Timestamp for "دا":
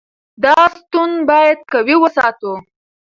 0.43-0.57